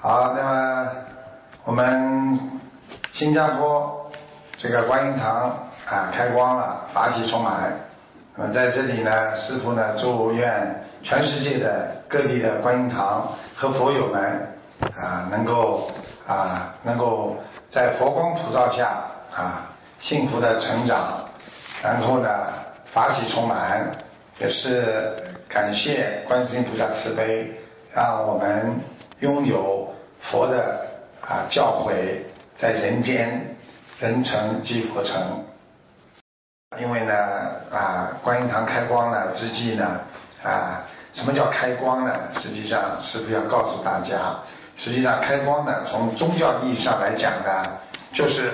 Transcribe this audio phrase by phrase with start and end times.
[0.00, 0.88] 好，那么
[1.64, 2.38] 我们
[3.14, 4.08] 新加坡
[4.56, 5.50] 这个观音堂
[5.86, 7.72] 啊开光了，法喜充满。
[8.36, 13.26] 那么在这里呢，师傅呢祝愿全世界的各地的观音堂
[13.56, 14.48] 和佛友们
[14.96, 15.90] 啊能够
[16.28, 17.36] 啊能够
[17.72, 18.90] 在佛光普照下
[19.34, 19.66] 啊
[19.98, 21.24] 幸福的成长，
[21.82, 22.28] 然后呢
[22.92, 23.90] 法喜充满，
[24.38, 25.12] 也是
[25.48, 27.50] 感谢观世音菩萨慈悲，
[27.92, 28.80] 让我们
[29.18, 29.87] 拥有。
[30.22, 30.86] 佛的
[31.20, 31.94] 啊教诲
[32.58, 33.56] 在人间，
[33.98, 35.44] 人成即佛成。
[36.78, 37.14] 因为呢
[37.72, 40.00] 啊观音堂开光呢之际呢
[40.42, 40.82] 啊
[41.14, 42.14] 什么叫开光呢？
[42.40, 44.36] 实际上师父要告诉大家，
[44.76, 47.66] 实际上开光呢从宗教意义上来讲呢，
[48.12, 48.52] 就是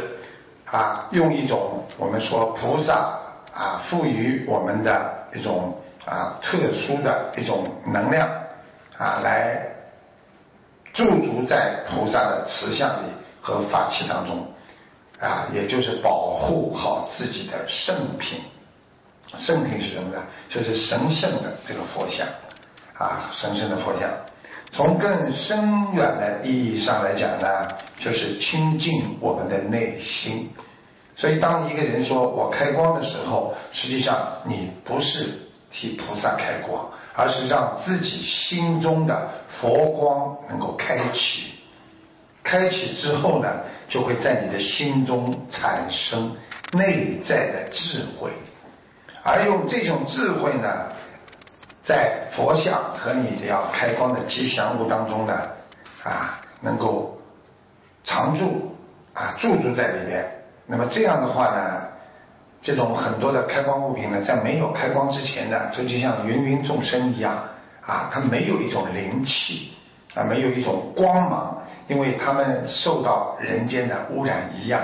[0.70, 3.18] 啊用一种我们说菩萨
[3.52, 8.28] 啊赋予我们的一种啊特殊的一种能量
[8.96, 9.73] 啊来。
[10.94, 13.06] 驻足在菩萨的慈像里
[13.42, 14.46] 和法器当中，
[15.20, 18.40] 啊，也就是保护好自己的圣品。
[19.38, 20.22] 圣品是什么呢？
[20.48, 22.26] 就是神圣的这个佛像，
[22.96, 24.08] 啊，神圣的佛像。
[24.72, 27.68] 从更深远的意义上来讲呢，
[28.00, 30.50] 就是亲近我们的内心。
[31.16, 35.28] 所以，当一个人说我开光的时候，实际上你不是
[35.70, 36.88] 替菩萨开光。
[37.14, 39.28] 而是让自己心中的
[39.60, 41.54] 佛光能够开启，
[42.42, 43.48] 开启之后呢，
[43.88, 46.36] 就会在你的心中产生
[46.72, 48.30] 内在的智慧，
[49.22, 50.68] 而用这种智慧呢，
[51.84, 55.34] 在佛像和你的要开光的吉祥物当中呢，
[56.02, 57.16] 啊，能够
[58.04, 58.74] 常住
[59.12, 60.28] 啊，驻住在里面。
[60.66, 61.83] 那么这样的话呢？
[62.64, 67.36] 这种很多的开光物品呢，在没有开光之前呢，它就像芸芸众生一样
[67.84, 69.72] 啊，它没有一种灵气
[70.14, 74.80] 啊，没有一种光芒，因为它们受到人间的污染一样，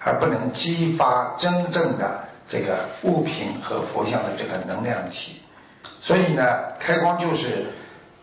[0.00, 5.42] 而不能激发真正的这个物品和佛像的这个能量体。
[6.00, 6.42] 所以呢，
[6.80, 7.66] 开光就是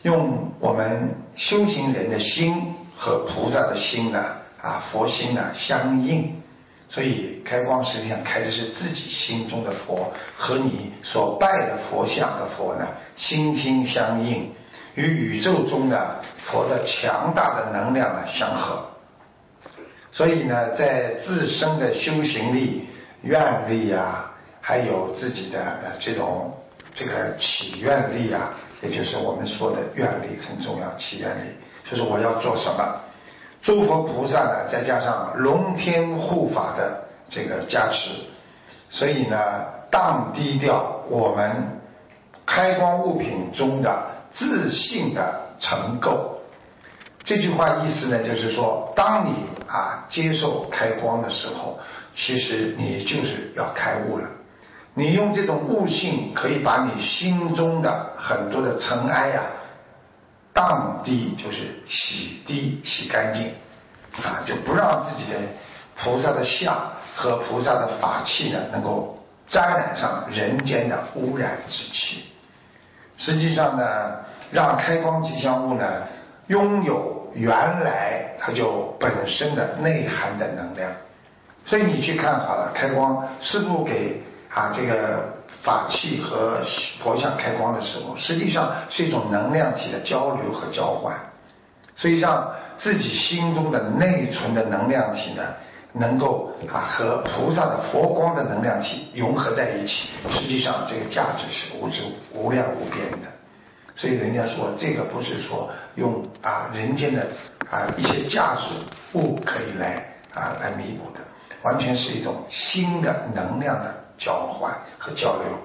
[0.01, 4.19] 用我们修行人的心和菩萨的心呢
[4.59, 6.33] 啊，佛心呢相应。
[6.89, 12.87] 所以开光实际上开的是自己心中的佛和你所拜的佛像的佛呢
[13.17, 14.51] 心心相印，
[14.93, 18.85] 与宇宙中的佛的强大的能量呢相合。
[20.11, 22.87] 所以呢，在自身的修行力、
[23.23, 24.31] 愿力啊，
[24.61, 25.59] 还有自己的
[25.99, 26.53] 这种
[26.93, 31.49] 这个祈愿力啊，也就是我们说的愿力很重要，祈愿力
[31.89, 33.01] 就是我要做什么。
[33.65, 38.11] 诸佛菩萨呢，再加上龙天护法的这个加持，
[38.91, 39.37] 所以呢，
[39.89, 41.51] 荡低掉我们
[42.45, 46.35] 开光物品中的自信的尘垢。
[47.23, 49.31] 这句话意思呢，就是说，当你
[49.67, 51.79] 啊接受开光的时候，
[52.15, 54.29] 其实你就是要开悟了。
[54.93, 59.41] 你用这种悟性，可以把你心中的很多的尘埃呀。
[60.55, 63.51] 荡涤就是洗涤、洗干净，
[64.23, 65.37] 啊，就不让自己的
[66.01, 66.73] 菩萨的像
[67.13, 72.23] 和菩萨的法器呢，能够沾染上人间的污染之气。
[73.17, 73.83] 实际上呢，
[74.49, 75.85] 让开光吉祥物呢，
[76.47, 77.51] 拥有原
[77.83, 80.89] 来它就本身的内涵的能量。
[81.65, 85.34] 所以你去看好了，开光是不给啊这个。
[85.65, 86.61] 法器和
[87.03, 91.15] 佛像开光的时候，实际上是一种能量体的交流和交换，
[91.95, 95.43] 所以让自己心中的内存的能量体呢，
[95.91, 103.27] 能够啊和菩萨的佛光的能量体融合在一起，实际上这个价值是无值无量无边的。
[103.95, 107.25] 所以人家说这个不是说用啊人间的
[107.71, 111.21] 啊一些价值物可以来啊来弥补的，
[111.63, 114.04] 完全是一种新的能量的。
[114.17, 115.57] 交换和交流，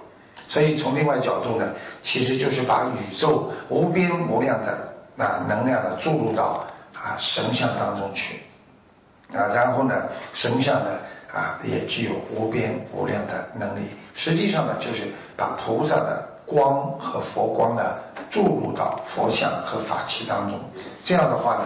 [0.49, 1.73] 所以从另外角度呢，
[2.03, 4.77] 其实就是把宇宙无边无量的
[5.15, 8.41] 那能量呢注入到啊神像当中去
[9.33, 9.95] 啊，然后呢
[10.35, 10.91] 神像呢
[11.33, 13.89] 啊也具有无边无量的能力。
[14.17, 17.95] 实际上呢，就是把菩萨的光和佛光呢
[18.33, 20.59] 注入到佛像和法器当中。
[21.05, 21.63] 这样的话呢，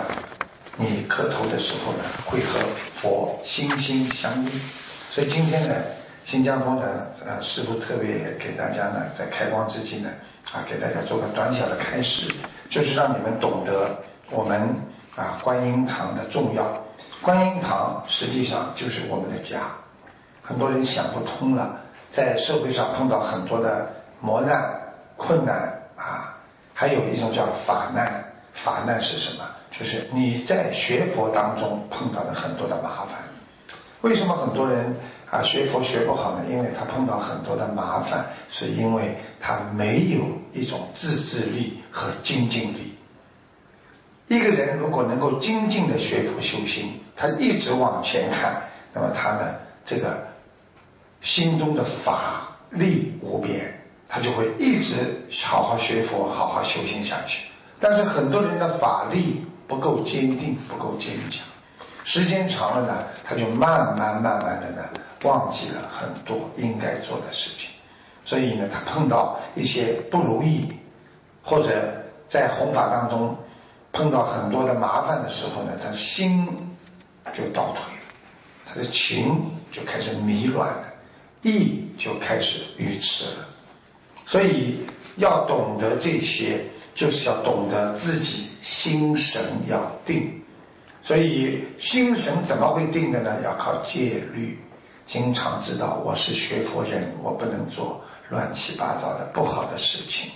[0.77, 2.61] 你磕头的时候呢，会和
[3.01, 4.51] 佛心心相印。
[5.11, 5.75] 所以今天呢。
[6.27, 6.83] 新加坡呢，
[7.27, 10.09] 呃，师傅特别给大家呢，在开光之际呢，
[10.51, 12.33] 啊，给大家做个短小的开始，
[12.71, 13.91] 就是让你们懂得
[14.31, 14.75] 我们
[15.17, 16.83] 啊观音堂的重要。
[17.21, 19.61] 观音堂实际上就是我们的家。
[20.43, 21.79] 很多人想不通了，
[22.13, 23.89] 在社会上碰到很多的
[24.21, 24.63] 磨难、
[25.17, 26.37] 困难啊，
[26.73, 28.25] 还有一种叫法难。
[28.63, 29.45] 法难是什么？
[29.77, 33.25] 就是你在学佛当中碰到的很多的麻烦。
[34.03, 34.95] 为什么很多人
[35.35, 36.45] 啊学佛学不好呢？
[36.49, 40.21] 因为他碰到很多的麻烦，是因为他没有
[40.53, 42.95] 一种自制力和精进力。
[44.29, 50.25] 一个人如果能够精进的学佛修心，他一直往前看，那么他呢这个
[51.21, 53.75] 心中的法力无边，
[54.09, 54.95] 他就会一直
[55.43, 57.49] 好好学佛，好好修行下去。
[57.81, 61.45] 但是很多人的法力不够坚定，不够坚强，
[62.05, 64.83] 时间长了呢，他就慢慢慢慢的呢，
[65.25, 67.71] 忘记了很多应该做的事情，
[68.25, 70.73] 所以呢，他碰到一些不如意，
[71.43, 71.93] 或者
[72.29, 73.37] 在弘法当中
[73.91, 76.47] 碰到很多的麻烦的时候呢，他心
[77.35, 78.03] 就倒退了，
[78.65, 80.85] 他的情就开始迷乱了，
[81.43, 83.49] 意就开始愚痴了，
[84.27, 84.87] 所以
[85.17, 86.65] 要懂得这些。
[86.97, 90.41] 就是要懂得自己心神要定，
[91.03, 93.41] 所以心神怎么会定的呢？
[93.43, 94.57] 要靠戒律，
[95.07, 100.31] 经常知道我是学佛人，我不能做乱七八糟的不好的事情。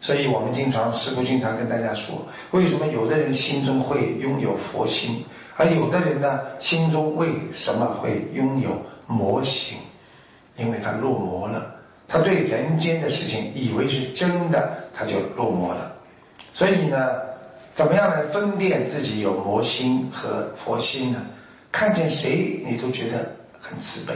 [0.00, 5.24] 所以我们经常师父经常跟大家说，为什么有的人心中会拥有佛心，
[5.56, 9.78] 而有的人呢心中为什么会拥有魔心？
[10.56, 11.74] 因为他入魔了。
[12.08, 15.92] 他对人间的事情以为是真的，他就入魔了。
[16.54, 17.08] 所以呢，
[17.74, 21.20] 怎么样来分辨自己有魔心和佛心呢？
[21.72, 23.35] 看见谁你都觉得
[23.68, 24.14] 很慈悲，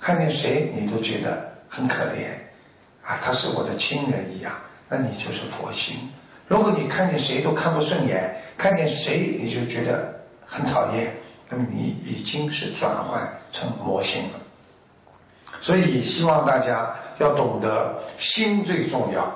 [0.00, 2.32] 看见谁你都觉得很可怜
[3.04, 4.52] 啊，他是我的亲人一样，
[4.88, 6.10] 那你就是佛心。
[6.48, 10.14] 如果你看见谁都看不顺眼，看见谁你就觉得
[10.46, 11.12] 很讨厌，
[11.48, 14.40] 那么你已经是转换成魔心了。
[15.60, 16.94] 所以希望大家。
[17.20, 19.30] 要懂得心最重要，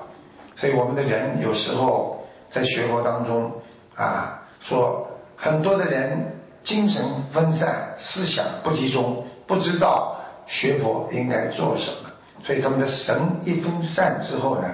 [0.56, 3.52] 所以我们的人有时候在学佛当中
[3.94, 5.06] 啊，说
[5.36, 12.10] 很多的人精神分散，思想不集中，不知道学佛应该做什么，
[12.42, 14.68] 所以他们的神一分散之后呢，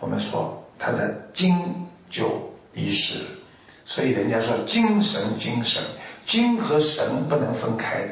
[0.00, 3.24] 我们说他的精就遗失了。
[3.84, 5.82] 所以人家说精神精神，
[6.26, 8.08] 精和神不能分开的。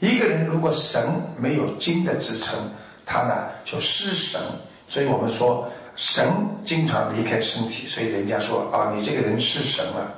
[0.00, 1.08] 一个人如果神
[1.38, 2.70] 没有精的支撑。
[3.10, 3.34] 他呢
[3.64, 4.38] 就失神，
[4.86, 5.66] 所以我们说
[5.96, 6.30] 神
[6.66, 10.14] 经常离开身体，所以人家说啊，你这个人失神了，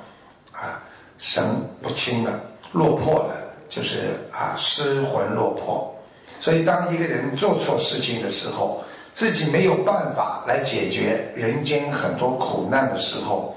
[0.51, 0.83] 啊，
[1.17, 1.41] 神
[1.81, 2.37] 不清了，
[2.73, 3.40] 落魄了，
[3.71, 5.95] 就是啊失魂落魄。
[6.39, 8.83] 所以当一个人做错事情的时候，
[9.15, 13.55] 自己没有办法来解决人间很多苦难的时候，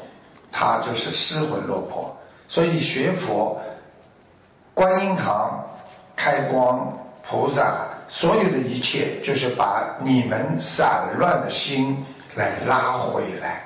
[0.50, 2.16] 他就是失魂落魄。
[2.48, 3.60] 所以学佛，
[4.72, 5.62] 观音堂
[6.16, 6.96] 开光
[7.28, 7.88] 菩萨。
[8.06, 12.04] 所有的一切，就是把你们散乱的心
[12.36, 13.64] 来拉回来。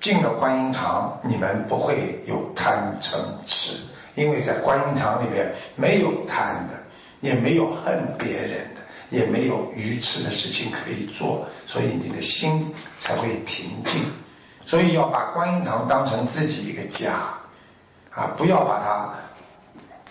[0.00, 3.16] 进了观音堂，你们不会有贪嗔
[3.46, 3.76] 痴，
[4.20, 6.74] 因为在观音堂里边没有贪的，
[7.22, 12.70] 也没有恨别人的，也没有愚痴的事情可以做，所以你的心
[13.00, 14.04] 才会平静。
[14.66, 17.12] 所以要把观音堂当成自己一个家
[18.14, 19.10] 啊，不要把它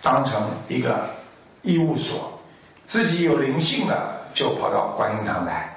[0.02, 1.08] 当成一个
[1.62, 2.42] 医务所。
[2.88, 5.76] 自己有灵性了，就跑到观音堂来，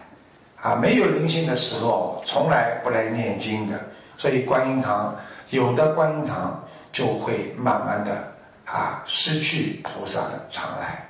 [0.58, 3.78] 啊，没有灵性的时候，从来不来念经的。
[4.16, 5.14] 所以观音堂
[5.50, 6.61] 有的观音堂
[6.92, 8.32] 就会慢慢的
[8.64, 11.08] 啊失去菩萨的常来。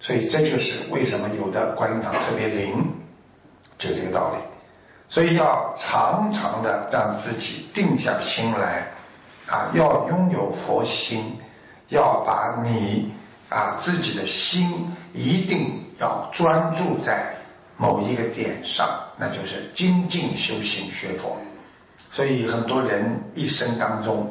[0.00, 2.84] 所以这就是为什么有的观音堂特别灵，
[3.78, 4.42] 就这个道理。
[5.08, 8.88] 所以要常常的让自己定下心来，
[9.46, 11.38] 啊，要拥有佛心，
[11.88, 13.12] 要把你。
[13.50, 17.34] 啊，自己的心一定要专注在
[17.76, 21.36] 某一个点上，那就是精进修行学佛。
[22.12, 24.30] 所以很多人一生当中，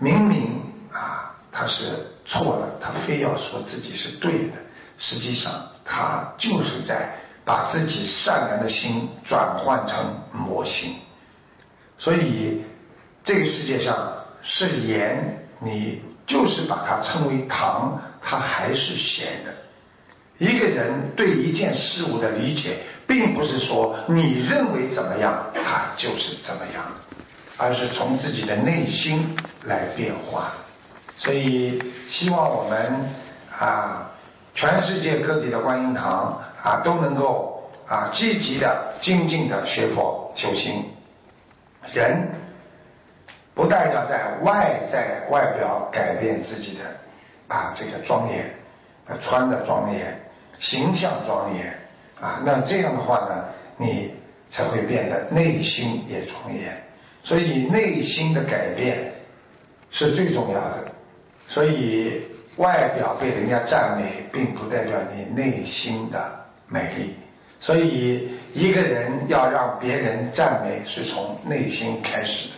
[0.00, 0.60] 明明
[0.92, 4.54] 啊他是错了，他非要说自己是对的，
[4.98, 5.52] 实际上
[5.84, 7.14] 他就是在
[7.44, 9.96] 把自己善良的心转换成
[10.32, 10.96] 魔心。
[11.98, 12.64] 所以
[13.22, 18.00] 这个世界上是盐，你就是把它称为糖。
[18.22, 20.46] 它还是咸的。
[20.46, 22.76] 一个人对一件事物的理解，
[23.06, 26.84] 并不是说你认为怎么样，他就是怎么样，
[27.56, 30.52] 而是从自己的内心来变化。
[31.18, 32.92] 所以，希望我们
[33.58, 34.10] 啊，
[34.54, 40.84] 全世界各地的观音堂啊，都能够啊，积极的、精进的学佛修心。
[41.92, 42.28] 人
[43.54, 46.84] 不但要在外在外表改变自己的。
[47.48, 48.48] 啊，这个庄严，
[49.24, 50.16] 穿的庄严，
[50.60, 51.66] 形象庄严，
[52.20, 53.44] 啊，那这样的话呢，
[53.76, 54.14] 你
[54.52, 56.72] 才会变得内心也庄严。
[57.24, 59.09] 所以内心的改变，
[59.90, 60.92] 是最重要的。
[61.48, 62.22] 所以
[62.56, 66.18] 外表被人家赞美，并不代表你内心的
[66.68, 67.14] 美丽。
[67.60, 72.54] 所以一个人要让别人赞美，是从内心开始的。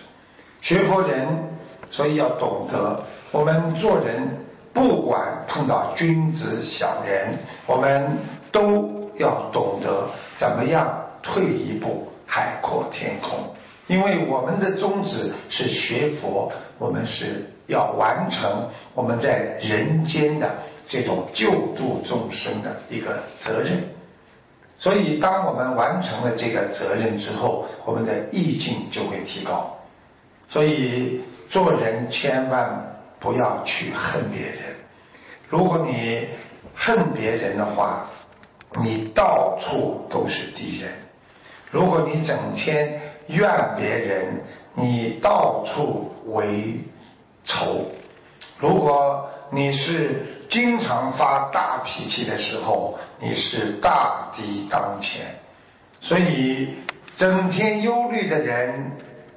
[0.61, 1.27] 学佛人，
[1.91, 4.39] 所以要懂得，我们做人。
[4.75, 7.37] 不管碰到君子小人，
[7.67, 8.17] 我们
[8.51, 10.09] 都要懂得
[10.39, 13.55] 怎么样退一步，海阔天空。
[13.87, 20.51] 因为我们的宗旨是学佛，我们是要完成我们在人间的
[20.89, 23.83] 这种救度众生的一个责任。
[24.79, 29.77] 所以，当我们完成了这个责任之后，我们的意境就会提高。
[30.49, 31.21] 所以，
[31.51, 32.89] 做人千万。
[33.23, 34.59] 不要去恨别人。
[35.49, 36.27] 如果你
[36.75, 38.05] 恨别人的话，
[38.81, 40.91] 你到处都是敌人；
[41.71, 44.41] 如果你整天怨别人，
[44.75, 46.79] 你到处为
[47.45, 47.87] 仇；
[48.59, 55.27] 如果你是经常发大脾气的时候，你是大敌当前。
[56.01, 56.75] 所以，
[57.17, 58.93] 整天忧虑的人，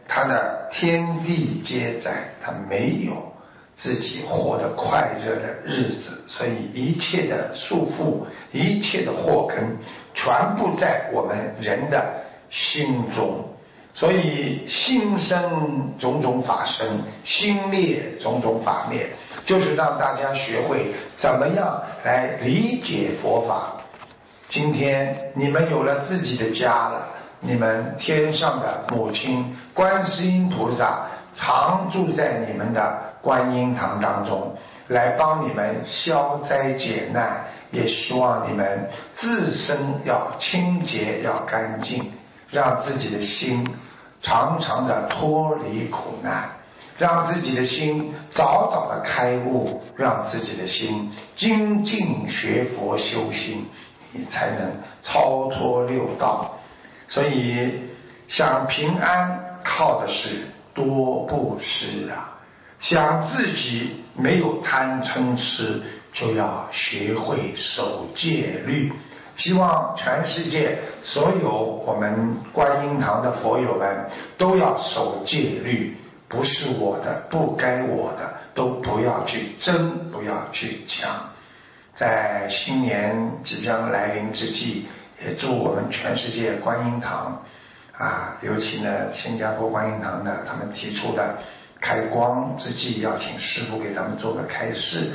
[0.08, 2.12] 他的天地皆在，
[2.44, 3.32] 他没有。
[3.78, 9.78] 自己活得快乐的日子，所以一切的束缚、一切的祸根，
[10.14, 12.02] 全部在我们人的
[12.50, 13.44] 心中。
[13.96, 16.86] 所以心生种种法生，
[17.24, 19.08] 心灭种种法灭，
[19.46, 23.82] 就是让大家学会怎么样来理解佛法。
[24.50, 27.08] 今天你们有了自己的家了，
[27.40, 33.04] 你们天上的母亲观世音菩萨常住在你们的。
[33.26, 34.56] 观音堂当中
[34.90, 42.12] 来帮你们消灾解难，也希望你们自身要清洁要干净，
[42.52, 43.68] 让自己的心
[44.26, 46.50] 常常的脱离苦难，
[46.98, 53.68] 让自己的心早早的开悟，让自己的心精进学佛修心，
[54.12, 54.72] 你才能
[55.04, 56.58] 超脱六道。
[57.08, 57.82] 所以
[58.28, 60.42] 想平安，靠的是
[60.74, 62.34] 多布施啊。
[62.80, 68.92] 想自己没有贪嗔痴，就要学会守戒律。
[69.38, 74.06] 希望全世界所有我们观音堂的佛友们
[74.38, 81.10] 都要守戒律，不是我的，不该我的，都不要去争，不要去抢。
[81.94, 84.88] 在新年即将来临之际，
[85.24, 87.42] 也祝我们全世界观音堂
[87.98, 91.36] 啊，尤其呢新加坡观音堂的他们提出的。
[91.82, 95.12] 开光之际，要请师傅给他们做个开示，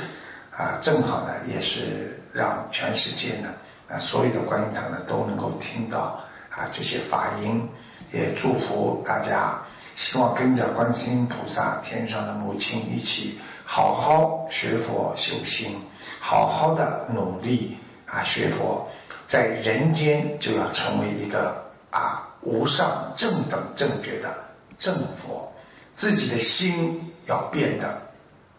[0.55, 3.49] 啊，正好呢，也是让全世界呢，
[3.91, 7.67] 啊，所有的观音堂呢都能够听到啊这些法音，
[8.13, 9.59] 也祝福大家，
[9.95, 15.75] 希望跟着观世音菩萨天上的母亲一起好好学佛修心，
[16.21, 18.87] 好好的努力啊学佛，
[19.27, 24.33] 在人间就要成为一个啊无上正等正觉的
[24.79, 25.51] 正佛。
[25.93, 28.01] 自己的心要变得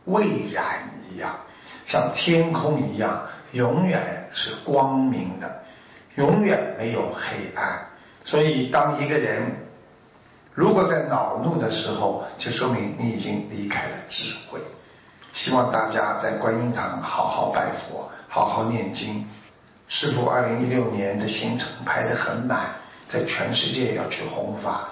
[0.04, 1.34] 蔚然一样，
[1.86, 3.22] 像天空一样，
[3.52, 5.62] 永远是光明的，
[6.16, 7.86] 永远没有黑暗。
[8.24, 9.42] 所以，当一个人
[10.54, 14.60] 如果在恼怒的时候，就说明你已经离开了智慧。
[15.32, 19.26] 希望大家在观音堂好好拜佛，好好念经。
[19.88, 22.70] 师父二零一六年的行程排得很满，
[23.10, 24.88] 在全世界要去弘法，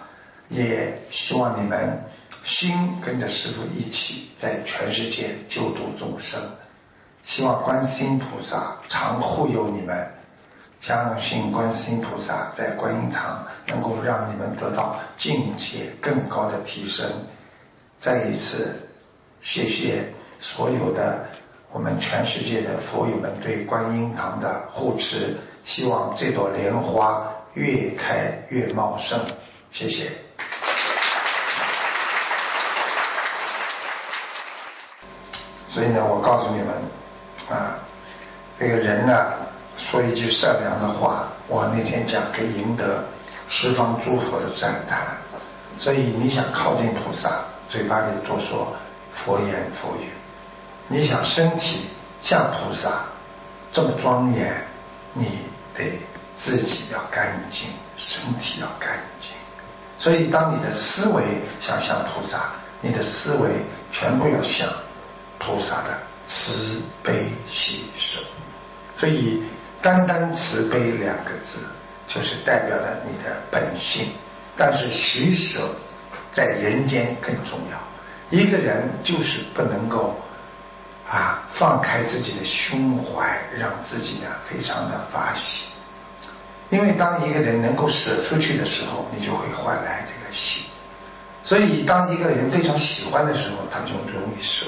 [0.49, 1.99] 也希望你们。
[2.43, 6.41] 心跟着师傅一起在全世界救度众生，
[7.25, 10.11] 希望观世音菩萨常护佑你们，
[10.81, 17.07] 相信观世音菩萨在观音堂能够让你们得到境界更高的提升。
[18.01, 18.89] 再一次
[19.43, 21.27] 谢谢所有的
[21.71, 29.21] 我们全世界的佛友们对观音堂的护持，希望这朵莲花越开越茂盛。
[29.71, 30.11] 谢谢。
[35.69, 36.69] 所以呢，我告诉你们，
[37.51, 37.75] 啊，
[38.59, 39.27] 这个人呢，
[39.77, 43.05] 说一句善良的话，我那天讲可以赢得
[43.49, 45.01] 十方诸佛的赞叹。
[45.77, 48.77] 所以你想靠近菩萨，嘴巴里多说
[49.25, 50.07] 佛言佛语；
[50.87, 51.89] 你想身体
[52.23, 53.03] 像菩萨
[53.73, 54.55] 这么庄严，
[55.13, 55.41] 你
[55.77, 55.99] 得
[56.37, 58.91] 自己要干净，身体要干
[59.21, 59.33] 净。
[59.99, 61.23] 所以当你的思维
[61.61, 63.51] 想像菩萨，你的思维
[63.91, 64.69] 全部要像。
[65.43, 65.99] 菩萨的
[66.31, 68.21] 慈悲喜舍，
[68.97, 69.43] 所以
[69.83, 71.59] 单单慈悲两个字，
[72.07, 74.13] 就是代表了你的本性。
[74.57, 75.75] 但是喜舍
[76.33, 77.79] 在人间更重要，
[78.31, 80.21] 一个人就是不能够
[81.09, 85.67] 啊放开自己的胸怀，让自己呢非常的发喜。
[86.69, 90.67] 因为当一个人能够舍出去的时候，你就会换来这个喜。
[91.43, 94.67] 所以当一个人非常喜欢的时候，他就容易舍。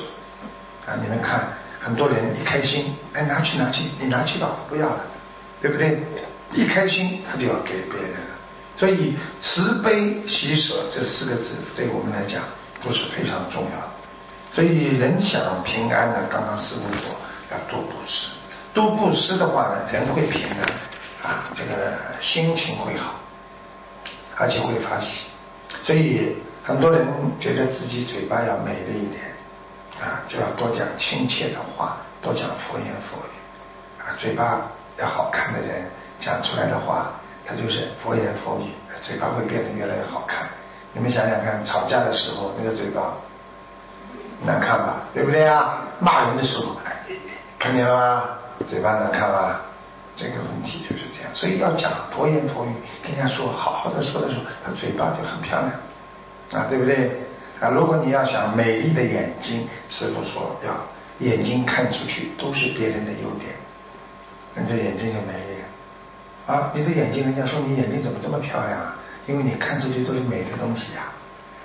[0.87, 1.49] 啊，你们看，
[1.81, 5.01] 很多人一开心，哎，拿去拿去，你拿去吧，不要了，
[5.61, 5.99] 对不对？
[6.53, 8.21] 一开心他就要给别人。
[8.77, 12.43] 所以慈悲喜舍这四个字对我们来讲
[12.83, 13.93] 都是非常重要的。
[14.55, 17.15] 所以人想平安呢，刚刚师傅说
[17.51, 18.33] 要多布施，
[18.75, 23.15] 多布施的话呢，人会平安啊，这个心情会好，
[24.37, 25.21] 而且会发喜。
[25.85, 27.07] 所以很多人
[27.41, 29.21] 觉得自己嘴巴要美丽一点
[30.02, 34.62] 啊，就要多讲亲切的话，多讲佛言佛语啊，嘴巴
[34.99, 35.88] 要好看的人
[36.21, 37.12] 讲出来的话。
[37.44, 38.71] 他就是佛言佛语，
[39.02, 40.47] 嘴巴会变得越来越好看。
[40.92, 43.14] 你们想想看，吵架的时候那个嘴巴
[44.42, 45.02] 难看吧？
[45.12, 45.78] 对不对啊？
[45.99, 46.76] 骂人的时候，
[47.59, 48.25] 看见了吗？
[48.68, 49.61] 嘴巴难看吧？
[50.16, 51.35] 这个问题就是这样。
[51.35, 55.73] 所以要讲佛言佛语，跟人家说好好的说的时候，他嘴巴就很漂亮
[56.62, 57.26] 啊，对不对？
[57.62, 60.75] 啊，如果你要想美丽的眼睛，师傅说要
[61.25, 63.54] 眼睛看出去都是别人的优点，
[64.57, 65.62] 你这眼睛就美丽。
[66.45, 68.97] 啊，你的眼睛，人家说你眼睛怎么这么漂亮啊？
[69.28, 71.02] 因为你看出去都是美的东西呀。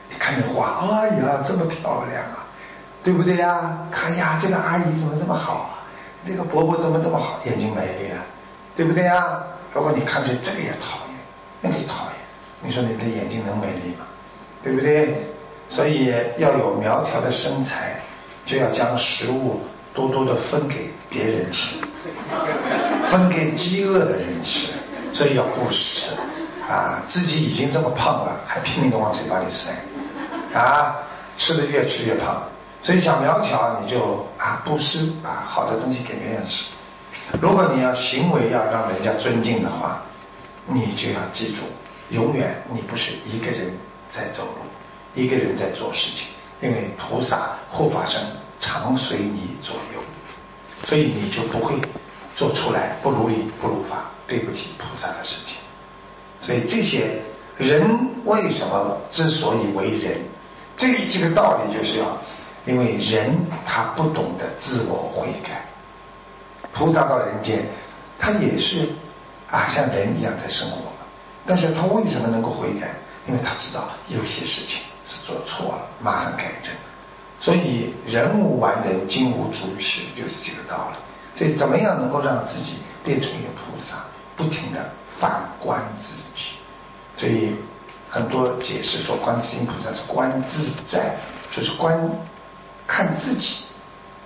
[0.07, 2.45] 你看着花，哎呀，这么漂亮啊，
[3.03, 3.75] 对不对呀？
[3.91, 5.81] 看呀，这个阿姨怎么这么好啊？
[6.27, 7.39] 这个伯伯怎么这么好？
[7.43, 8.21] 眼睛美丽啊，
[8.75, 9.41] 对不对呀？
[9.73, 11.17] 如果你看着这个也讨厌，
[11.59, 12.13] 那个也讨厌，
[12.61, 14.05] 你说你的眼睛能美丽吗？
[14.63, 15.25] 对不对？
[15.69, 17.99] 所以要有苗条的身材，
[18.45, 19.61] 就要将食物。
[19.93, 21.75] 多多的分给别人吃，
[23.09, 24.67] 分给饥饿的人吃，
[25.11, 26.03] 所以要布施
[26.69, 27.01] 啊！
[27.09, 29.71] 自己已经这么胖了，还拼命的往嘴巴里塞
[30.55, 30.97] 啊！
[31.39, 32.43] 吃的越吃越胖，
[32.83, 36.65] 所以想苗条，你就啊布施啊好的东西给别人吃。
[37.41, 40.03] 如果你要行为要让人家尊敬的话，
[40.67, 41.63] 你就要记住，
[42.11, 43.75] 永远你不是一个人
[44.11, 44.66] 在走路，
[45.17, 46.27] 一个人在做事情，
[46.61, 48.21] 因为菩萨护法神。
[48.59, 50.01] 常随你左右，
[50.87, 51.75] 所以你就不会
[52.35, 55.57] 做出来不如理不如法、对不起菩萨的事情。
[56.41, 57.21] 所以这些
[57.55, 57.87] 人
[58.25, 60.17] 为什么之所以为人，
[60.75, 62.17] 这这个道理就是要，
[62.65, 65.63] 因为人他不懂得自我悔改。
[66.73, 67.63] 菩萨到人间，
[68.17, 68.89] 他也是
[69.51, 70.77] 啊像人一样在生活，
[71.45, 72.87] 但是他为什么能够悔改？
[73.27, 76.71] 因为他知道有些事情是做错了，马上改正。
[77.39, 80.97] 所以人无完人，金无足赤，就是这个道理。
[81.37, 84.03] 所以怎么样能够让自己变成一个菩萨？
[84.35, 84.89] 不停的
[85.19, 86.53] 反观自己。
[87.15, 87.55] 所以
[88.09, 91.15] 很多解释说，观世音菩萨是观自在，
[91.55, 91.97] 就是观
[92.85, 93.57] 看自己，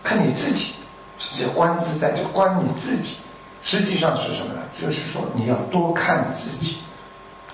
[0.03, 0.73] 看你自己，
[1.19, 3.17] 是观自在，就观你自己。
[3.63, 4.61] 实际上是什么呢？
[4.81, 6.77] 就是说你要多看自己，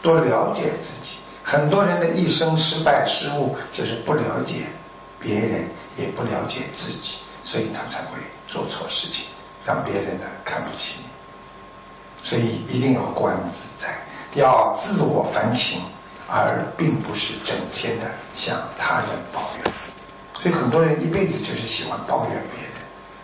[0.02, 1.17] 多了解自己。
[1.50, 4.66] 很多人的一生失败失误，就是不了解。
[5.18, 5.66] 别人
[5.98, 9.26] 也不了解自己，所以他才会做错事情，
[9.66, 11.06] 让别人呢看不起你。
[12.22, 13.98] 所以一定要观自在，
[14.36, 15.80] 要自我反省，
[16.28, 18.06] 而并不是整天的
[18.36, 19.74] 向他人抱怨。
[20.40, 22.72] 所以很多人一辈子就是喜欢抱怨别人，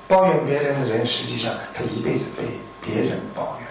[0.08, 3.68] 抱怨别人的人，实际上他一辈子被别人抱怨。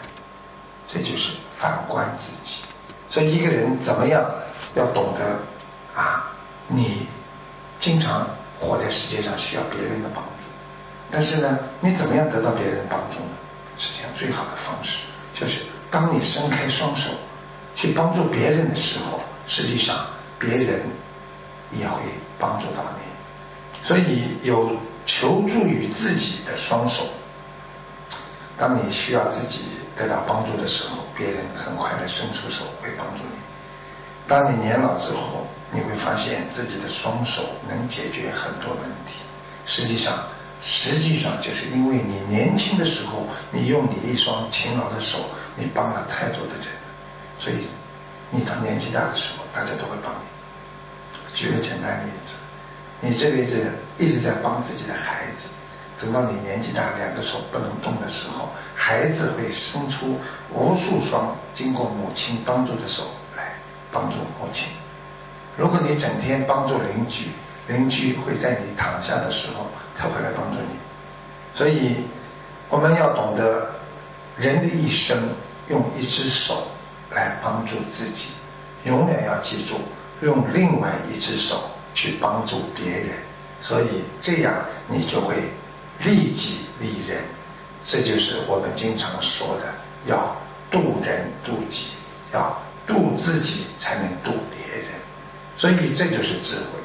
[0.87, 2.63] 这就是反观自己。
[3.13, 4.25] 所以一个人怎么样
[4.75, 5.39] 要懂得
[5.95, 6.33] 啊，
[6.67, 7.07] 你。
[7.83, 8.25] 经常
[8.61, 10.45] 活在世界上需要别人的帮助，
[11.11, 13.35] 但是呢，你怎么样得到别人的帮助呢？
[13.77, 14.99] 实际上，最好的方式
[15.35, 17.11] 就是当你伸开双手
[17.75, 20.07] 去帮助别人的时候，实际上
[20.39, 20.83] 别人
[21.73, 22.03] 也会
[22.39, 23.85] 帮助到你。
[23.85, 27.03] 所以有求助于自己的双手，
[28.57, 29.65] 当你需要自己
[29.97, 33.39] 得到帮助的时候，别人很快的伸出手会帮助你。
[34.27, 35.47] 当你年老之后。
[35.75, 39.15] 你会发现自己的双手能解决很多问题。
[39.65, 40.19] 实际上，
[40.61, 45.17] 实际上就是因为你年轻的时候，你用你一双勤劳的手，
[45.57, 46.67] 你帮了太多的人，
[47.39, 47.67] 所以
[48.29, 51.35] 你到年纪大的时候，大家都会帮你。
[51.35, 52.35] 举个简单例子，
[53.01, 55.49] 你这辈子一直在帮自己的孩子，
[56.03, 60.19] 等到你年纪大，两个手不能动的时候，孩子会伸出
[60.53, 63.05] 无数双经过母亲帮助的手
[63.37, 63.55] 来
[63.93, 64.67] 帮助母亲。
[65.57, 67.29] 如果你整天帮助邻居，
[67.69, 70.77] 邻居会在你躺下的时候，他会来帮助你。
[71.55, 71.99] 所以
[72.69, 73.71] 我们要懂得，
[74.37, 75.29] 人的一生
[75.69, 76.67] 用一只手
[77.13, 78.31] 来帮助自己，
[78.83, 79.77] 永远要记住，
[80.21, 81.63] 用另外一只手
[81.95, 83.11] 去帮助别人，
[83.61, 84.53] 所以这样
[84.89, 85.37] 你就会
[86.05, 87.23] 利己利人。
[87.85, 89.65] 这就是我们经常说的，
[90.07, 90.37] 要
[90.71, 91.89] 渡人渡己，
[92.33, 94.87] 要渡自己才能渡别人。
[95.57, 96.79] 所以这就是智慧。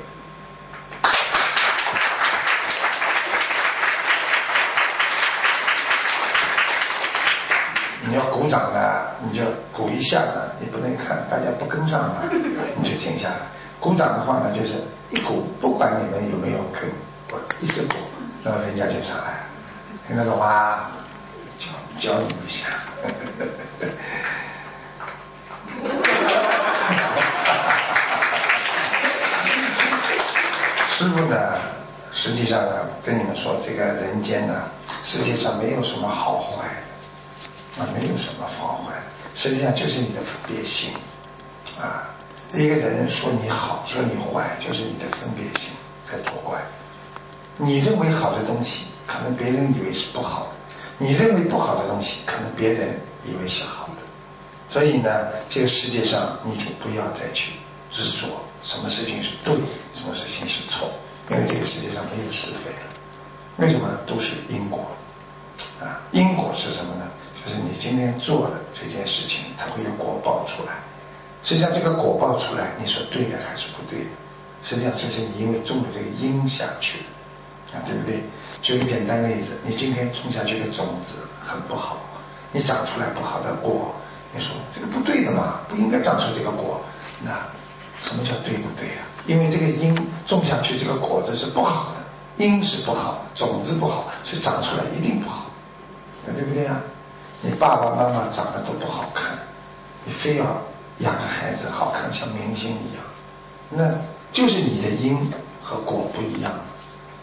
[8.09, 12.23] 你要鼓掌呢，你就鼓一下呢，你不能看大家不跟上呢，
[12.81, 13.35] 你就停下来。
[13.79, 16.89] 鼓掌的话呢，就是一鼓，不管你们有没有跟，
[17.31, 17.95] 我一直鼓，
[18.43, 19.39] 那么人家就上来，
[20.07, 20.91] 听得懂吗？
[21.59, 21.65] 教
[21.99, 22.67] 教你一下。
[30.97, 31.59] 师傅呢，
[32.13, 34.69] 实际上呢，跟你们说，这个人间呢，
[35.03, 36.67] 世界上没有什么好坏。
[37.77, 38.93] 啊，没有什么好坏，
[39.35, 40.95] 实际上就是你的分别心
[41.79, 42.09] 啊。
[42.53, 45.69] 一个人说你好，说你坏，就是你的分别心
[46.09, 46.59] 在作怪。
[47.57, 50.49] 你认为好的东西，可能别人以为是不好的；
[50.97, 53.93] 你认为不好的东西，可能别人以为是好的。
[54.69, 55.09] 所以呢，
[55.49, 57.53] 这个世界上你就不要再去
[57.91, 58.27] 执着
[58.63, 59.55] 什么事情是对，
[59.93, 60.89] 什么事情是错，
[61.31, 62.93] 因为这个世界上没有是非了。
[63.57, 63.87] 为什么？
[64.05, 64.85] 都是因果
[65.81, 66.01] 啊！
[66.11, 67.05] 因果是什么呢？
[67.43, 70.73] 就是你今天做的这件事情，它会有果报出来。
[71.43, 74.09] 实际上，这个果报出来，你说对的还是不对的？
[74.63, 76.99] 实际上，就是你因为种了这个因下去
[77.73, 78.23] 啊，对不对？
[78.61, 81.97] 举个简单的例子，你今天种下去的种子很不好，
[82.51, 83.93] 你长出来不好的果，
[84.33, 86.81] 你说这个不对的嘛，不应该长出这个果。
[87.21, 87.31] 那
[88.01, 89.03] 什么叫对不对啊？
[89.25, 89.93] 因为这个因
[90.25, 95.47] 种下去这个果子是不好的，因是不好，种子不好，所以长出来一定不好，
[96.25, 96.81] 对不对啊？
[97.41, 99.37] 你爸爸妈妈长得都不好看，
[100.05, 100.45] 你非要
[100.99, 103.03] 养个孩子好看像明星一样，
[103.69, 103.91] 那
[104.31, 106.51] 就是你的因和果不一样。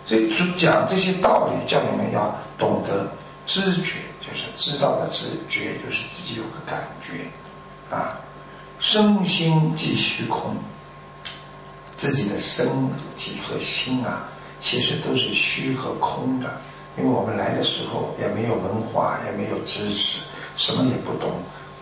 [0.06, 3.10] 所以讲这些道理，叫你们要懂得
[3.46, 7.24] 知觉，就是知道的知觉，就是自己有个感觉
[7.94, 8.20] 啊。
[8.80, 10.56] 身心即虚空，
[11.98, 12.66] 自己的身
[13.16, 14.24] 体和心啊，
[14.60, 16.50] 其实都是虚和空的。
[16.98, 20.18] 因为我们来的时候也没有文化，也没有知识，
[20.56, 21.30] 什么也不懂，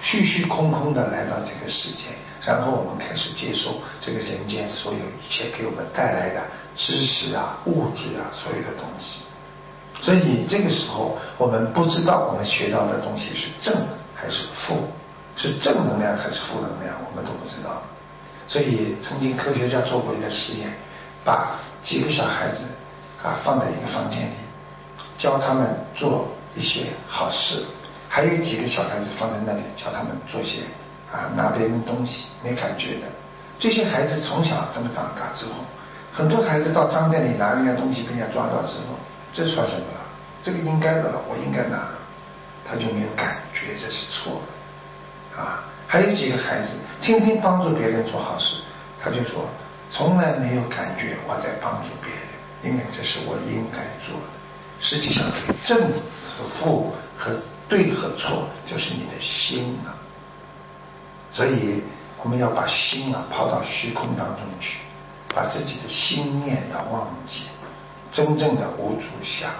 [0.01, 2.09] 虚虚空空的来到这个世界，
[2.45, 6.41] 然后我们开始接受这个人间所有一切给我们带来的
[6.77, 9.23] 知识啊、物质啊，所有的东西。
[10.01, 13.73] 所以这个时候，我们不知道我们学到的东西是正
[14.17, 14.89] 还是负，
[15.37, 17.83] 是正能量还是负能量，我们都不知道。
[18.49, 20.73] 所以曾经科学家做过一个实验，
[21.25, 22.65] 把几个小孩子
[23.23, 24.35] 啊放在一个房间里。
[25.19, 26.27] 教他们做
[26.57, 27.63] 一些好事，
[28.09, 30.63] 还有几个小孩子放在那里教他们做些
[31.13, 33.07] 啊拿别人东西没感觉的。
[33.59, 35.53] 这些孩子从小这么长大之后，
[36.13, 38.99] 很多孩子到商店里拿人家东西被人家抓到之后，
[39.33, 40.01] 这算什么了？
[40.43, 41.87] 这个应该的了，我应该拿，
[42.69, 45.63] 他就没有感觉这是错的啊。
[45.87, 46.69] 还有几个孩子
[47.01, 48.57] 天天帮助别人做好事，
[49.01, 49.47] 他就说
[49.93, 54.27] 从来没有感觉我在帮助别人，因为这是我应该做的。
[54.81, 55.27] 实际上，
[55.65, 59.95] 正和负和对和错，就是你的心啊。
[61.33, 61.83] 所以，
[62.23, 64.79] 我们要把心啊抛到虚空当中去，
[65.35, 67.45] 把自己的心念要忘记，
[68.13, 69.51] 真正的无主相。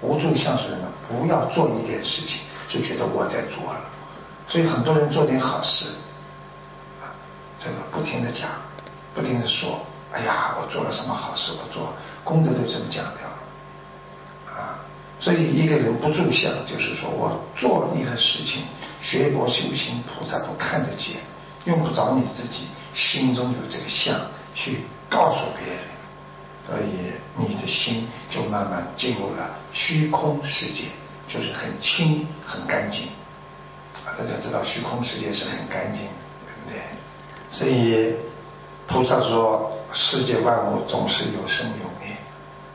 [0.00, 0.88] 无住相是什么？
[1.06, 3.80] 不要做一点事情就觉得我在做了。
[4.48, 5.84] 所以，很多人做点好事
[7.02, 7.12] 啊，
[7.58, 8.48] 这个不停的讲，
[9.14, 9.80] 不停的说，
[10.12, 11.52] 哎呀，我做了什么好事？
[11.52, 11.92] 我做
[12.24, 14.56] 功德都这么讲掉了。
[14.56, 14.80] 啊
[15.20, 18.62] 所以一个人不住相，就是说我做一个事情，
[19.02, 21.16] 学佛修行，菩萨都看得见，
[21.64, 24.20] 用不着你自己心中有这个相
[24.54, 25.80] 去告诉别人，
[26.66, 30.84] 所以你的心就慢慢进入了虚空世界，
[31.28, 33.08] 就是很清很干净。
[34.04, 36.02] 大家知道虚空世界是很干净，
[36.44, 36.80] 对不对？
[37.50, 38.14] 所以
[38.86, 42.16] 菩萨说，世界万物总是有生有灭。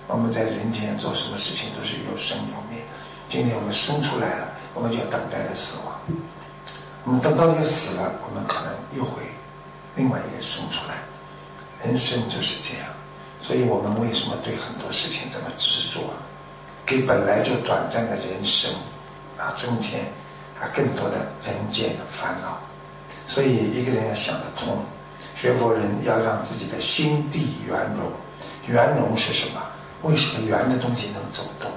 [0.07, 2.83] 我们在人间做什么事情都是有生有灭。
[3.29, 5.97] 今天我们生出来了，我们就要等待着死亡。
[7.05, 9.23] 我们等到一个死了，我们可能又会
[9.95, 11.01] 另外一个生出来。
[11.83, 12.87] 人生就是这样，
[13.41, 16.01] 所以我们为什么对很多事情这么执着？
[16.85, 18.71] 给本来就短暂的人生
[19.37, 20.05] 啊增添
[20.59, 22.59] 啊更多的人间的烦恼。
[23.27, 24.83] 所以一个人要想得通，
[25.35, 28.11] 学佛人要让自己的心地圆融。
[28.67, 29.61] 圆融是什么？
[30.03, 31.71] 为什么圆的东西能走动？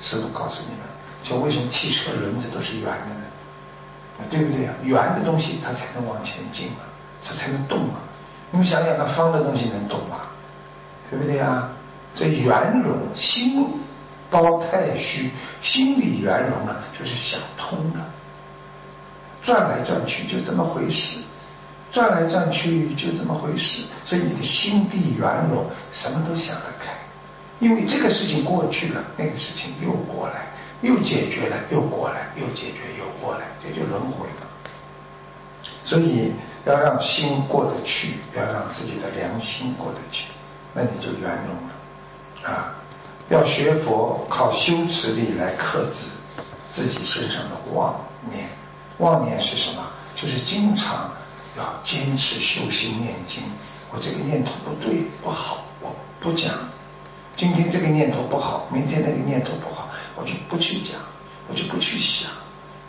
[0.00, 0.80] 师傅告诉你们，
[1.28, 4.28] 就为什么汽车轮子都是圆的呢？
[4.30, 4.72] 对不对啊？
[4.82, 6.78] 圆的东西它才能往前进嘛，
[7.22, 8.00] 它才能动嘛。
[8.50, 10.28] 你们想想，那方的东西能动吗？
[11.10, 11.68] 对不对啊？
[12.14, 13.66] 这圆融心
[14.30, 18.06] 包太虚，心里圆融了，就是想通了。
[19.42, 21.18] 转来转去就这么回事，
[21.92, 26.92] 转来转去就这么回事，所以你的心地圆融，什么都想得开。
[27.60, 30.45] 因为这个事情过去了，那个事情又过来，
[30.82, 34.46] 又解决了，又过来，又解决，又过来，这就轮回了。
[35.84, 36.32] 所以
[36.64, 40.26] 要让心过得去，要让自己的良心过得去，
[40.74, 42.74] 那你就圆融了啊！
[43.28, 46.06] 要学佛，靠修持力来克制
[46.72, 48.46] 自己身上的妄念。
[48.98, 49.82] 妄念是什么？
[50.14, 51.10] 就是经常
[51.56, 53.42] 要坚持修心念经。
[53.92, 56.52] 我这个念头不对不好，我不讲。
[57.36, 59.85] 今天这个念头不好，明天那个念头不好，
[60.16, 60.98] 我就不去讲，
[61.48, 62.30] 我就不去想。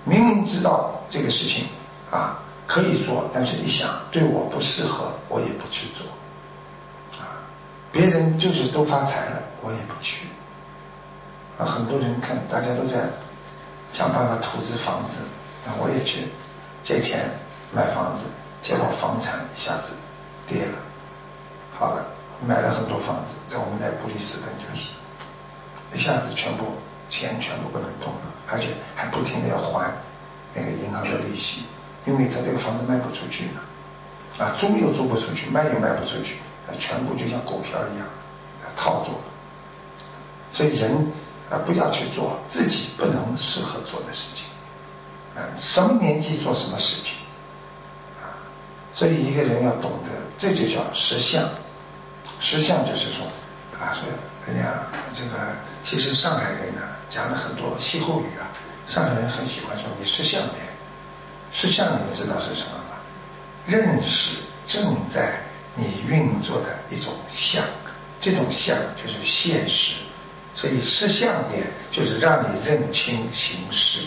[0.06, 1.66] 明明知道这个事情
[2.10, 6.08] 啊可以做，但是一想对我不适合，我也不去做。
[7.20, 7.44] 啊，
[7.92, 10.28] 别人就是都发财了，我也不去。
[11.60, 13.10] 啊，很多人看大家都在
[13.94, 15.16] 想办法投资房子。
[15.66, 16.30] 那我也去
[16.82, 17.30] 借钱
[17.74, 18.24] 买房子，
[18.62, 19.92] 结果房产一下子
[20.48, 20.78] 跌了。
[21.78, 22.06] 好了，
[22.48, 24.92] 买了很多房子，在我们在布里斯本就是，
[25.94, 26.66] 一下子全部
[27.10, 29.92] 钱全部不能动了，而且还不停的要还
[30.54, 31.64] 那个银行的利息，
[32.06, 36.38] 因为他这个房子卖不出去了，啊，租又租不出去，卖又卖不出去，
[36.80, 38.08] 全部就像股票一样
[38.76, 39.24] 套住了。
[40.52, 40.92] 所以人
[41.50, 44.46] 啊，不要去做自己不能适合做的事情。
[45.36, 47.14] 啊什么年纪做什么事情
[48.20, 48.36] 啊？
[48.94, 51.48] 所以一个人要懂得，这就叫实相。
[52.40, 53.26] 实相就是说
[53.80, 54.04] 啊，说
[54.48, 55.38] 哎呀，这个
[55.84, 58.48] 其实上海人呢讲了很多歇后语啊。
[58.88, 60.56] 上海人很喜欢说你识相点。
[61.52, 62.98] 识相你们知道是什么吗？
[63.66, 64.38] 认识
[64.68, 65.40] 正在
[65.76, 67.64] 你运作的一种相，
[68.22, 69.94] 这种相就是现实。
[70.56, 74.00] 所以识相点就是让你认清形势。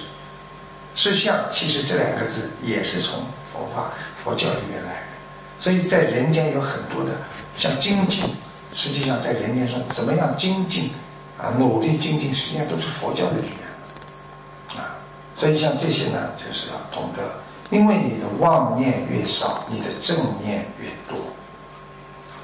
[0.96, 3.92] 识相其实这两个字也是从佛法
[4.24, 7.12] 佛教里面来的，所以在人间有很多的
[7.56, 8.34] 像精进，
[8.74, 10.92] 实际上在人间上怎么样精进
[11.38, 14.96] 啊，努力精进，实际上都是佛教的语言啊。
[15.36, 17.22] 所以像这些呢，就是要懂得，
[17.70, 21.16] 因为你的妄念越少，你的正念越多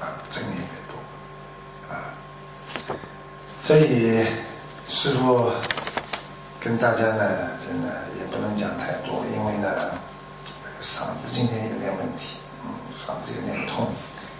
[0.01, 2.13] 啊，正念越多啊。
[3.63, 4.25] 所以
[4.87, 5.51] 师傅。
[6.59, 7.23] 跟大家呢，
[7.65, 7.87] 真的
[8.19, 9.69] 也不能讲太多，因为呢，
[10.81, 12.35] 嗓子今天有点问题，
[12.65, 13.87] 嗯，嗓子有点痛，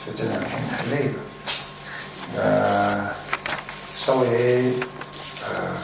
[0.06, 1.14] 就这两天太累了，
[2.36, 3.10] 呃，
[3.98, 4.80] 稍微
[5.42, 5.78] 呃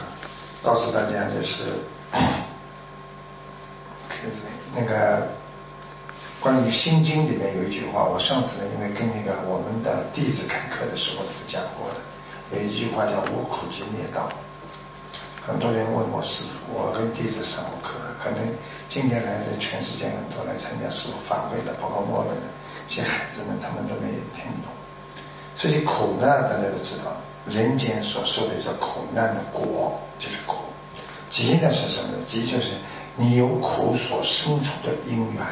[0.62, 1.80] 告诉大家就是，
[4.76, 5.26] 那个
[6.40, 11.96] 关于《心经》里面有一句话，我上次呢因为跟那个我们的弟子开课的时候是讲过的，
[12.56, 14.28] 有一句话叫“无苦集灭道”。
[15.46, 18.38] 很多人问我师傅，我跟弟子上过课，可能
[18.88, 22.46] 今年来的全世界很多来参加师傅法会的，包括我们的
[22.88, 24.72] 一些孩子们，他们都没有听懂。
[25.56, 30.56] 这些苦难大家都知道，人间所受的叫苦难的果就是苦，
[31.30, 32.18] 集呢是什么呢？
[32.26, 32.70] 集就是
[33.16, 35.42] 你有苦所生出的因缘。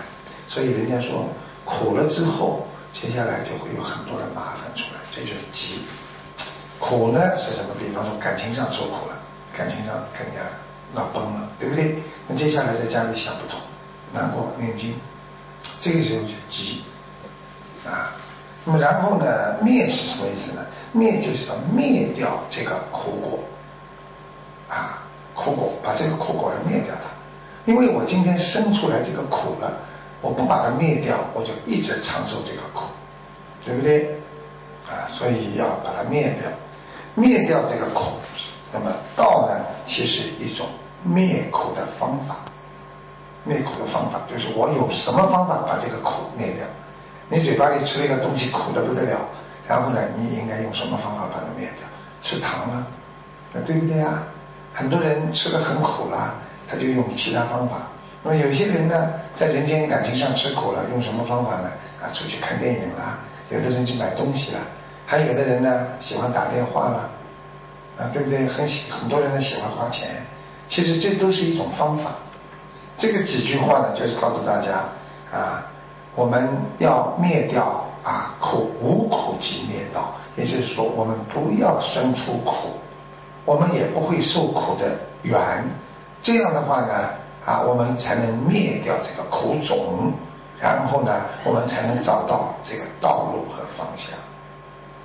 [0.49, 1.29] 所以人家说
[1.65, 5.83] 苦了之后，接下来就会有很多的麻烦出来，这就是集。
[6.79, 7.75] 苦呢是什么？
[7.79, 9.17] 比方说感情上受苦了。
[9.55, 10.41] 感情上更加
[10.95, 12.03] 闹崩了，对不对？
[12.27, 13.61] 那接下来在家里想不通，
[14.15, 14.95] 难过念经，
[15.83, 16.83] 这个时候就急
[17.85, 18.17] 啊。
[18.64, 20.62] 那么然后呢，灭是什么意思呢？
[20.92, 23.40] 灭就是要灭掉这个苦果
[24.68, 25.03] 啊，
[25.35, 27.11] 苦果把这个苦果要灭掉它。
[27.64, 29.72] 因为我今天生出来这个苦了，
[30.20, 32.85] 我不把它灭掉，我就一直长受这个苦，
[33.64, 34.16] 对不对？
[34.88, 36.51] 啊，所以要把它灭掉，
[37.14, 38.12] 灭掉这个苦。
[38.72, 40.66] 那么道呢，其实一种
[41.03, 42.37] 灭苦的方法。
[43.44, 46.64] 灭苦的方法就是我有什么方法把这个苦灭掉？
[47.33, 49.16] 你嘴巴里吃了一个东西苦的不得了，
[49.66, 51.88] 然后呢，你应该用什么方法把它灭掉？
[52.21, 52.87] 吃糖啊，
[53.55, 54.23] 那对不对啊？
[54.75, 56.35] 很多人吃的很苦了，
[56.68, 57.88] 他就用其他方法。
[58.23, 61.71] 那么有些人呢，在人间感情上吃苦了，用什么方法呢？
[62.03, 63.18] 啊，出去看电影啦，
[63.49, 64.59] 有的人去买东西了，
[65.07, 67.11] 还有的人呢，喜欢打电话了。
[67.99, 68.47] 啊，对不对？
[68.47, 70.09] 很喜很多人呢喜欢花钱，
[70.68, 72.12] 其实这都是一种方法。
[72.97, 74.85] 这个几句话呢，就是告诉大家
[75.31, 75.62] 啊，
[76.14, 76.48] 我们
[76.79, 80.14] 要灭掉啊苦，无苦即灭道。
[80.37, 82.68] 也就是说，我们不要生出苦，
[83.44, 85.64] 我们也不会受苦的缘。
[86.22, 87.11] 这样的话呢，
[87.44, 90.12] 啊，我们才能灭掉这个苦种，
[90.59, 91.12] 然后呢，
[91.44, 94.16] 我们才能找到这个道路和方向。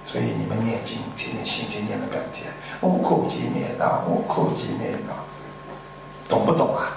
[0.06, 2.48] 所以你们念经，天天心经念了半天，
[2.80, 5.14] 无苦集灭道，无苦集灭道，
[6.30, 6.96] 懂不懂啊？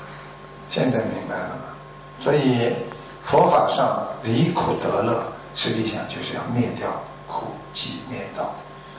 [0.70, 1.74] 现在明白了吗？
[2.20, 2.76] 所以
[3.24, 5.22] 佛法上离苦得乐，
[5.54, 6.88] 实际上就是要灭掉
[7.28, 8.52] 苦集灭道。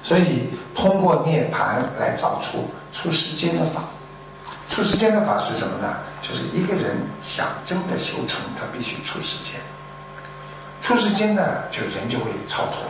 [0.03, 3.83] 所以通过涅盘来找出出世间的法。
[4.69, 5.97] 出世间的法是什么呢？
[6.21, 9.59] 就是一个人想真的修成，他必须出世间。
[10.81, 12.87] 出世间呢，就人就会超脱。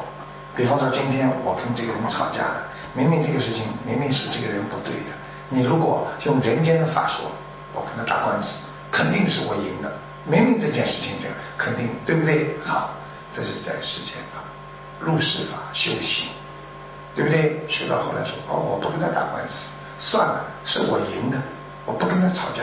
[0.56, 2.64] 比方说，今天我跟这个人吵架了，
[2.94, 5.12] 明明这个事情明明是这个人不对的，
[5.50, 7.26] 你如果用人间的法说，
[7.74, 8.60] 我跟他打官司，
[8.92, 9.92] 肯定是我赢的。
[10.26, 12.56] 明明这件事情这样，肯定对不对？
[12.64, 12.92] 好，
[13.36, 14.42] 这是在世间法、
[15.00, 16.30] 入世法修行，
[17.16, 17.66] 对不对？
[17.68, 19.56] 学到后来说，哦，我不跟他打官司，
[20.00, 21.38] 算了，是我赢的。
[21.84, 22.62] 我不跟他吵架，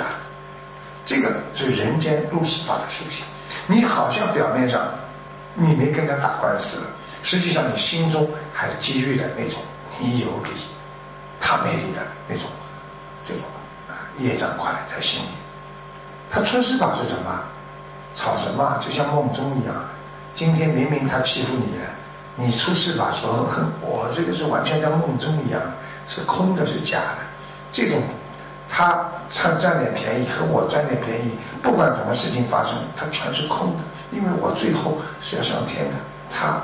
[1.05, 3.25] 这个是人间入世法的修行。
[3.67, 4.89] 你好像表面上
[5.55, 6.87] 你没跟他打官司了，
[7.25, 9.61] 实际上你心中还积郁了那种
[9.99, 10.51] 你有理，
[11.41, 12.45] 他没理的那种
[13.25, 13.43] 这种
[13.89, 15.27] 啊业障块在心里。
[16.31, 17.41] 他出师法是什么？
[18.15, 18.83] 吵什么？
[18.85, 19.75] 就像梦中一样。
[20.35, 21.85] 今天明明他欺负你了，
[22.37, 25.61] 你出世法说哼我这个是完全像梦中一样，
[26.09, 27.19] 是空的，是假的，
[27.73, 28.01] 这种。
[28.71, 35.95] 他赚赚点便宜和我赚点便宜，不管什么事情发生，他全是空的，因为我最后是要上天的，
[36.31, 36.61] 他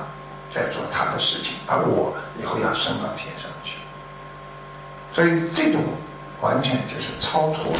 [0.50, 3.78] 在做他的事情，而我以后要升到天上去。
[5.14, 5.82] 所以这种
[6.42, 7.72] 完全就是超脱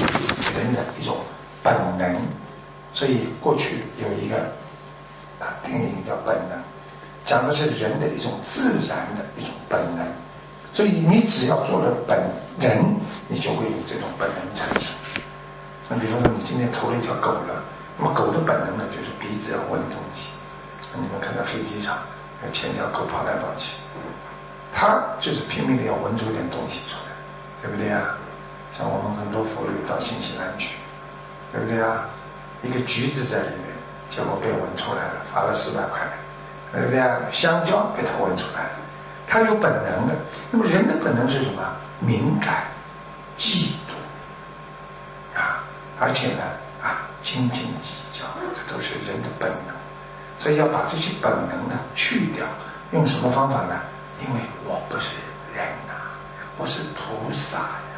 [0.57, 1.19] 人的一种
[1.65, 2.15] 本能。
[2.93, 4.37] 所以过去有一个
[5.41, 6.57] 啊电影叫《本能》，
[7.27, 10.07] 讲的是人的一种自然的一种本能。
[10.73, 12.17] 所以你只要做了本
[12.61, 12.85] 人，
[13.27, 14.91] 你就会有这种本能产生。
[15.89, 17.63] 那比方说，你今天投了一条狗了，
[17.99, 20.31] 那么狗的本能呢，就是鼻子要闻东西。
[20.95, 21.99] 你们看到飞机上
[22.53, 23.75] 牵条狗跑来跑去，
[24.73, 27.11] 它就是拼命的要闻出点东西出来，
[27.63, 28.15] 对不对啊？
[28.79, 30.75] 像我们很多佛友到新西兰去，
[31.55, 32.05] 对不对啊？
[32.63, 33.71] 一个橘子在里面，
[34.11, 36.01] 结果被闻出来了，罚了四百块，
[36.73, 37.17] 对不对啊？
[37.31, 38.71] 香蕉被他闻出来了。
[39.29, 40.15] 他有本能的，
[40.51, 41.63] 那么人的本能是什么？
[42.01, 42.65] 敏感、
[43.39, 45.63] 嫉妒啊，
[46.01, 46.43] 而且呢
[46.83, 49.75] 啊，斤斤计较，这都是人的本能。
[50.41, 52.45] 所以要把这些本能呢去掉，
[52.91, 53.81] 用什么方法呢？
[54.27, 55.11] 因为我不是
[55.55, 55.95] 人呐，
[56.59, 57.94] 我是菩萨呀。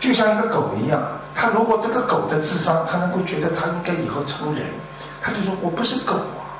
[0.00, 1.00] 就像一个狗一样，
[1.34, 4.66] 他如果这个狗的智商，他能够觉得他应该以后成人，
[5.20, 6.56] 他就说我不是狗啊，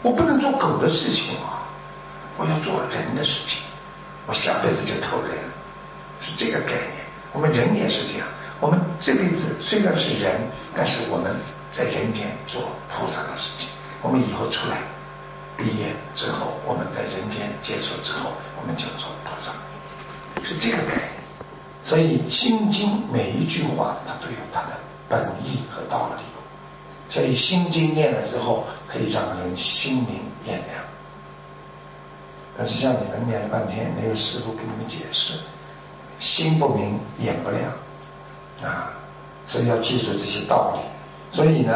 [0.00, 1.66] 我不能做狗的事情啊。
[2.38, 3.60] 我要做人的事情，
[4.26, 5.36] 我下辈子就投人，
[6.18, 7.04] 是这个概念。
[7.30, 8.26] 我们人也是这样，
[8.58, 10.40] 我们这辈子虽然是人，
[10.74, 11.36] 但是我们
[11.72, 13.68] 在人间做菩萨的事情。
[14.00, 14.78] 我们以后出来
[15.56, 19.52] 毕业之后，我们在人间结束之后，我们就做菩萨，
[20.42, 21.21] 是这个概念。
[21.84, 24.68] 所以《心经》每一句话，它都有它的
[25.08, 26.22] 本意和道理。
[27.08, 30.82] 所以《心经》念了之后，可以让人心明眼亮。
[32.56, 35.34] 但是像你们念了半天，没有师傅给你们解释，
[36.18, 37.64] 心不明眼不亮
[38.62, 38.92] 啊，
[39.46, 41.36] 所以要记住这些道理。
[41.36, 41.74] 所以呢，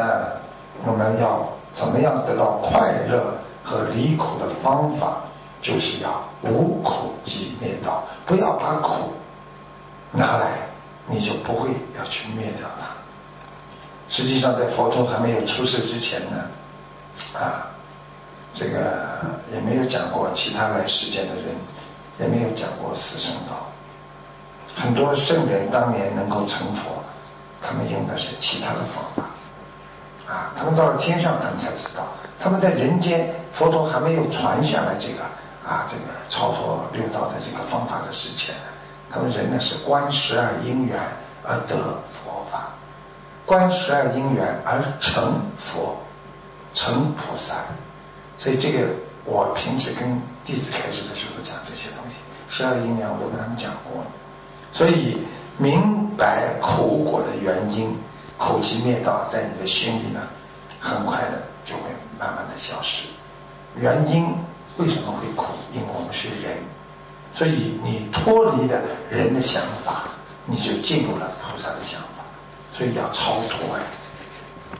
[0.84, 5.22] 我们要怎么样得到快乐和离苦的方法，
[5.60, 9.12] 就是要无苦即灭道，不要把苦
[10.12, 10.58] 拿来，
[11.06, 12.86] 你就不会要去灭掉它。
[14.08, 16.36] 实际上，在佛陀还没有出世之前呢，
[17.34, 17.66] 啊。
[18.58, 19.20] 这个
[19.52, 21.44] 也没有讲过其他来世间的人，
[22.18, 23.68] 也没有讲过死生道。
[24.74, 27.04] 很多圣人当年能够成佛，
[27.60, 32.08] 他们用的是其他的方法，啊，他们到了天上，他们才知道。
[32.40, 35.22] 他们在人间，佛陀还没有传下来这个
[35.68, 38.54] 啊，这个超脱六道的这个方法的事情，
[39.10, 40.98] 他们人呢是观十二因缘
[41.44, 42.70] 而得佛法，
[43.44, 45.96] 观十二因缘而成佛，
[46.74, 47.54] 成菩萨。
[48.36, 48.88] 所以这个
[49.24, 52.16] 我平时跟弟子开示的时候讲这些东西，
[52.50, 54.10] 十二因缘我都跟他们讲过了。
[54.72, 55.22] 所以
[55.56, 57.96] 明白苦果的原因，
[58.36, 60.20] 苦集灭道在你的心里呢，
[60.80, 61.82] 很快的就会
[62.18, 63.06] 慢慢的消失。
[63.78, 64.34] 原因
[64.78, 65.44] 为什么会苦？
[65.72, 66.58] 因为我们是人，
[67.36, 70.08] 所以你脱离了人的想法，
[70.46, 72.24] 你就进入了菩萨的想法。
[72.72, 73.84] 所以要超脱呀！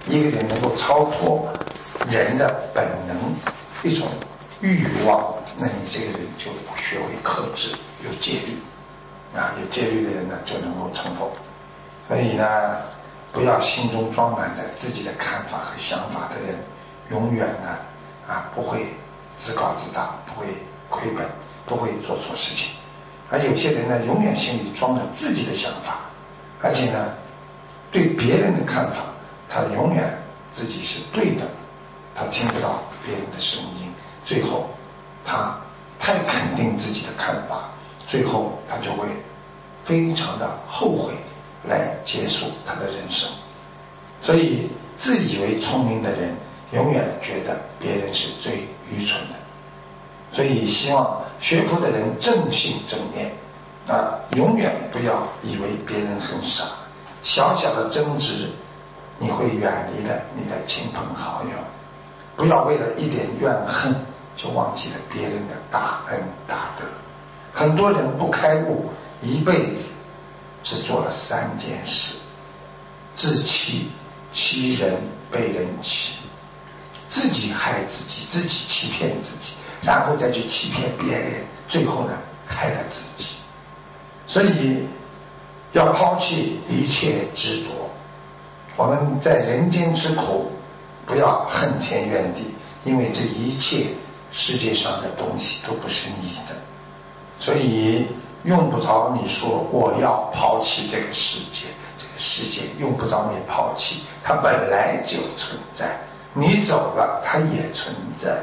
[0.07, 1.49] 一个人能够超脱。
[2.11, 3.17] 人的本能
[3.83, 4.07] 一种
[4.61, 6.45] 欲望，那你这个人就
[6.77, 7.71] 学会克制，
[8.05, 8.59] 有戒律
[9.35, 11.33] 啊，有戒律的人呢就能够成佛。
[12.07, 12.77] 所以呢，
[13.33, 16.55] 不要心中装满着自己的看法和想法的人，
[17.11, 17.77] 永远呢
[18.29, 18.89] 啊不会
[19.39, 20.49] 自高自大，不会
[20.91, 21.27] 亏本，
[21.67, 22.69] 不会做错事情。
[23.29, 25.99] 而有些人呢，永远心里装着自己的想法，
[26.63, 27.09] 而且呢，
[27.91, 28.99] 对别人的看法，
[29.49, 30.17] 他永远
[30.53, 31.43] 自己是对的，
[32.15, 33.91] 他听不到别人的声音，
[34.25, 34.71] 最后
[35.25, 35.59] 他
[35.99, 37.69] 太肯定自己的看法，
[38.07, 39.09] 最后他就会
[39.85, 41.15] 非常的后悔
[41.69, 43.29] 来结束他的人生。
[44.23, 46.35] 所以，自以为聪明的人，
[46.73, 49.35] 永远觉得别人是最愚蠢的。
[50.33, 53.33] 所以，希望学佛的人正信正念
[53.89, 56.65] 啊，永远不要以为别人很傻。
[57.23, 58.51] 小小的争执，
[59.19, 61.51] 你会远离了你的亲朋好友。
[62.37, 63.95] 不要为了一点怨恨，
[64.37, 66.85] 就忘记了别人的大恩大德。
[67.55, 68.91] 很多人不开悟，
[69.23, 69.83] 一辈子
[70.63, 72.15] 只做了三件事：
[73.15, 73.89] 自欺、
[74.35, 75.01] 欺人、
[75.31, 76.15] 被人欺，
[77.09, 79.36] 自己害自己，自己欺骗自己。
[79.87, 82.13] 然后再去欺骗别人，最后呢
[82.47, 83.37] 害了自己。
[84.27, 84.85] 所以
[85.73, 87.71] 要抛弃一切执着。
[88.77, 90.51] 我们在人间之苦，
[91.07, 92.53] 不要恨天怨地，
[92.85, 93.87] 因为这一切
[94.33, 96.55] 世界上的东西都不是你的，
[97.39, 98.09] 所以
[98.43, 101.69] 用不着你说我要抛弃这个世界。
[101.99, 105.99] 这个世界用不着你抛弃，它本来就存在，
[106.35, 108.37] 你走了它也存在。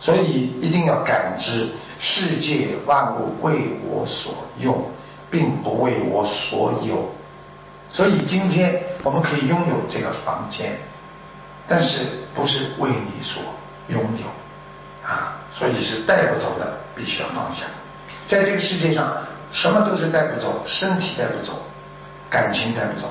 [0.00, 1.68] 所以一定要感知
[1.98, 4.84] 世界万物为我所用，
[5.30, 7.10] 并不为我所有。
[7.88, 10.76] 所以今天我们可以拥有这个房间，
[11.68, 12.00] 但是
[12.34, 13.42] 不是为你所
[13.88, 15.36] 拥有啊？
[15.54, 17.64] 所以是带不走的，必须要放下。
[18.26, 19.16] 在这个世界上，
[19.52, 21.52] 什么都是带不走，身体带不走，
[22.28, 23.08] 感情带不走，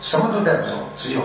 [0.00, 1.22] 什么都带不走，只有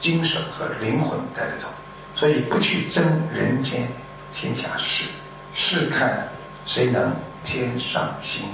[0.00, 1.68] 精神和灵魂带得走。
[2.14, 3.02] 所以不去争
[3.32, 3.88] 人间
[4.34, 5.08] 天下事，
[5.54, 6.28] 试看
[6.66, 8.48] 谁能天上行。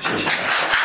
[0.00, 0.81] 谢谢大家。